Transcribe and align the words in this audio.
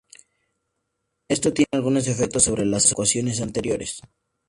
Esto 1.27 1.53
tiene 1.53 1.67
algunos 1.73 2.07
efectos 2.07 2.45
sobre 2.45 2.65
las 2.65 2.91
ecuaciones 2.91 3.39
anteriores. 3.39 4.01